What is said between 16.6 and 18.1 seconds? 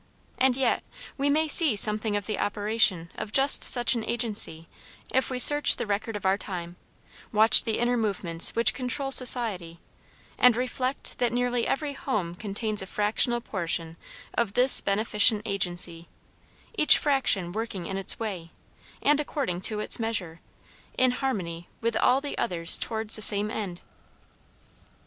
each fraction working in